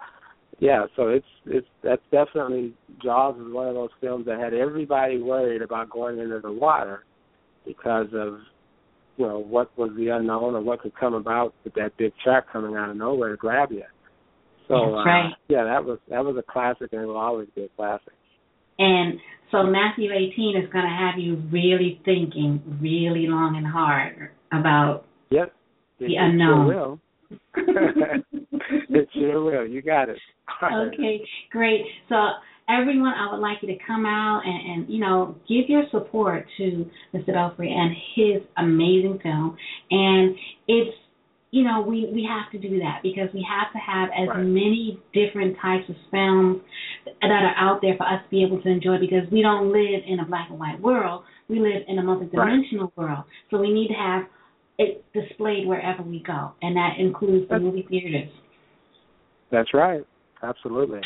[0.60, 5.20] yeah, so it's it's that's definitely Jaws is one of those films that had everybody
[5.20, 7.04] worried about going into the water
[7.64, 8.38] because of
[9.16, 12.46] you know what was the unknown or what could come about with that big shark
[12.52, 13.84] coming out of nowhere to grab you.
[14.66, 15.32] So That's uh, right.
[15.48, 18.12] yeah, that was that was a classic, and it will always be a classic.
[18.80, 19.18] And
[19.50, 25.04] so Matthew 18 is going to have you really thinking really long and hard about
[25.30, 25.52] Yep,
[26.00, 26.70] The it, unknown.
[26.70, 27.00] Sure will.
[28.70, 29.66] it sure will.
[29.66, 30.18] You got it.
[30.62, 31.82] okay, great.
[32.08, 32.16] So
[32.68, 36.46] everyone, I would like you to come out and, and you know give your support
[36.58, 37.32] to Mr.
[37.32, 39.56] Belfrey and his amazing film.
[39.90, 40.36] And
[40.68, 40.96] it's
[41.50, 44.44] you know we we have to do that because we have to have as Right.
[44.44, 46.62] many different types of films
[47.22, 50.02] that are out there for us to be able to enjoy because we don't live
[50.06, 51.24] in a black and white world.
[51.48, 53.24] We live in a multidimensional world.
[53.50, 54.24] So we need to have
[54.78, 58.30] it displayed wherever we go, and that includes the movie theaters.
[59.50, 60.04] That's right.
[60.42, 61.00] Absolutely.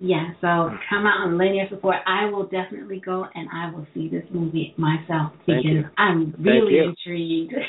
[0.00, 1.96] Yeah, so come out lend your support.
[2.06, 5.84] I will definitely go and I will see this movie myself because.
[5.96, 7.54] I'm really intrigued.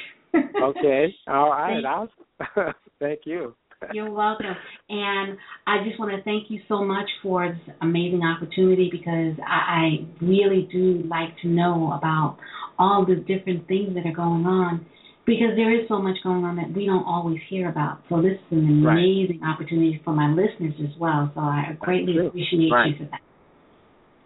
[0.62, 1.16] Okay.
[1.28, 1.82] All right.
[1.84, 2.12] Thank-
[2.60, 2.74] Awesome.
[3.00, 3.56] Thank you.
[3.94, 4.46] You're welcome.
[4.90, 10.04] And I just want to thank you so much for this amazing opportunity because I,
[10.22, 12.38] I really do like to know about
[12.78, 14.86] all the different things that are going on
[15.30, 18.02] because there is so much going on that we don't always hear about.
[18.10, 18.98] So this is an Right.
[18.98, 21.30] amazing opportunity for my listeners as well.
[21.36, 22.90] So I greatly appreciate Right.
[22.90, 23.22] you for that.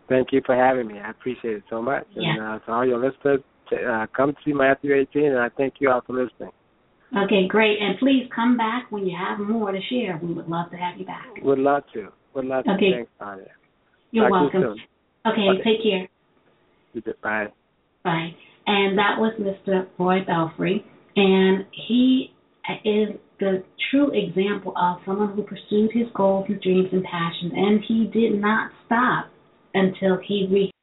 [0.07, 0.99] Thank you for having me.
[0.99, 2.07] I appreciate it so much.
[2.15, 2.31] Yeah.
[2.31, 3.41] And uh, to all your listeners,
[3.71, 6.51] uh, come see Matthew 18, and I thank you all for listening.
[7.15, 7.79] Okay, great.
[7.79, 10.17] And please come back when you have more to share.
[10.21, 11.27] We would love to have you back.
[11.41, 12.11] Would love to.
[12.33, 12.71] Would love to.
[12.71, 12.91] Okay.
[12.91, 13.45] Thanks, Tanya.
[14.11, 14.79] You're Talk to you welcome.
[15.25, 15.63] Okay, Okay.
[15.63, 17.13] take care.
[17.21, 17.47] Bye.
[18.03, 18.35] Bye.
[18.67, 19.87] And that was Mr.
[19.97, 20.85] Roy Belfrey.
[21.15, 22.33] And he
[22.85, 23.09] is
[23.39, 27.53] the true example of someone who pursued his goals, his dreams, and passions.
[27.55, 29.29] And he did not stop
[29.73, 30.73] until he reached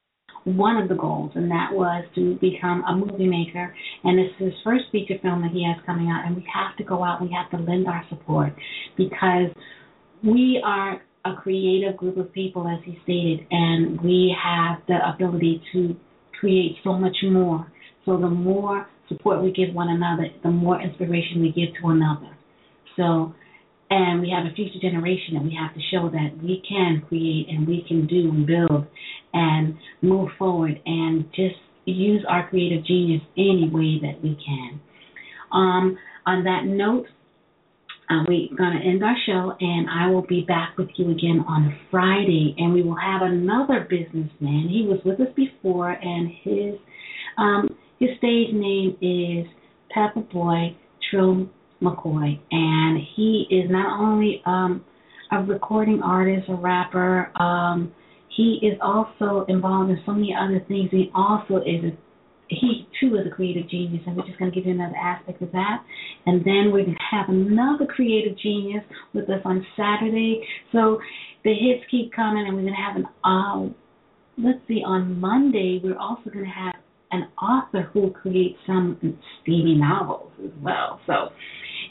[0.43, 3.75] one of the goals, and that was to become a movie maker.
[4.03, 6.25] And this is his first feature film that he has coming out.
[6.25, 8.53] And we have to go out, we have to lend our support
[8.97, 9.49] because
[10.23, 15.61] we are a creative group of people, as he stated, and we have the ability
[15.73, 15.95] to
[16.39, 17.71] create so much more.
[18.05, 22.35] So the more support we give one another, the more inspiration we give to another.
[22.95, 23.33] So,
[23.89, 27.47] and we have a future generation that we have to show that we can create
[27.49, 28.87] and we can do and build
[29.33, 31.55] and move forward and just
[31.85, 34.79] use our creative genius any way that we can.
[35.51, 37.07] Um, on that note,
[38.09, 41.45] uh, we're going to end our show, and I will be back with you again
[41.47, 44.67] on Friday, and we will have another businessman.
[44.69, 46.75] He was with us before, and his
[47.37, 47.69] um,
[48.01, 49.45] his stage name is
[49.91, 50.75] Pepper Boy
[51.09, 51.47] Trill
[51.83, 54.83] McCoy, and he is not only um,
[55.31, 57.31] a recording artist, a rapper.
[57.39, 57.93] Um,
[58.35, 60.89] he is also involved in so many other things.
[60.89, 61.97] He also is a
[62.47, 65.39] he too is a creative genius, and we're just going to give you another aspect
[65.43, 65.83] of that.
[66.25, 68.83] And then we're going to have another creative genius
[69.13, 70.41] with us on Saturday.
[70.71, 70.99] So
[71.43, 73.73] the hits keep coming, and we're going to have an uh,
[74.37, 76.80] let's see, on Monday, we're also going to have
[77.11, 80.99] an author who creates some steamy novels as well.
[81.05, 81.29] So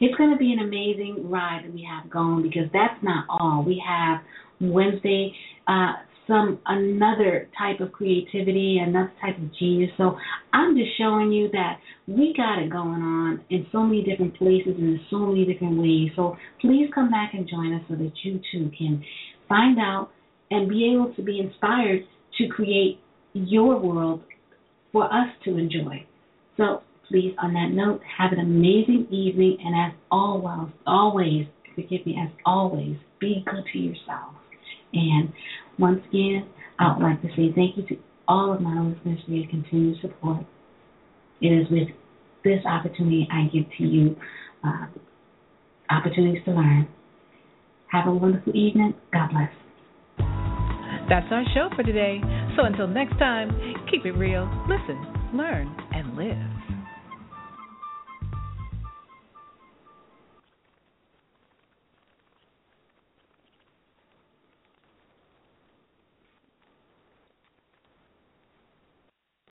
[0.00, 3.62] it's going to be an amazing ride that we have going because that's not all.
[3.66, 4.20] We have
[4.60, 5.34] Wednesday
[5.68, 5.92] uh,
[6.30, 9.90] some another type of creativity, another type of genius.
[9.98, 10.16] So
[10.52, 14.74] I'm just showing you that we got it going on in so many different places
[14.78, 16.10] and in so many different ways.
[16.14, 19.02] So please come back and join us so that you too can
[19.48, 20.10] find out
[20.50, 22.04] and be able to be inspired
[22.38, 23.00] to create
[23.32, 24.22] your world
[24.92, 26.06] for us to enjoy.
[26.56, 32.18] So please, on that note, have an amazing evening, and as always, always, forgive me,
[32.22, 34.34] as always, be good to yourself.
[34.92, 35.32] And
[35.78, 37.96] once again, I would like to say thank you to
[38.28, 40.44] all of my listeners for your continued support.
[41.40, 41.88] It is with
[42.44, 44.16] this opportunity I give to you
[44.64, 44.86] uh,
[45.90, 46.88] opportunities to learn.
[47.90, 48.94] Have a wonderful evening.
[49.12, 49.50] God bless.
[51.08, 52.20] That's our show for today.
[52.56, 53.50] So until next time,
[53.90, 56.59] keep it real, listen, learn, and live.